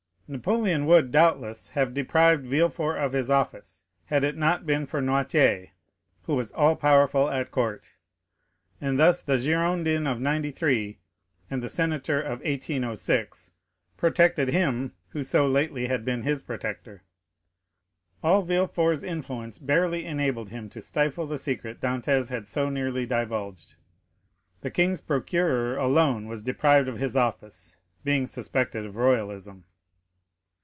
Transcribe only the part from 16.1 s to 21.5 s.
his protector. All Villefort's influence barely enabled him to stifle the